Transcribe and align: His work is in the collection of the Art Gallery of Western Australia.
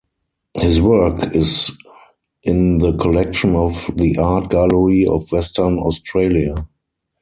His 0.55 0.81
work 0.81 1.35
is 1.35 1.71
in 2.41 2.79
the 2.79 2.91
collection 2.97 3.55
of 3.55 3.87
the 3.93 4.17
Art 4.17 4.49
Gallery 4.49 5.05
of 5.05 5.31
Western 5.31 5.77
Australia. 5.77 6.67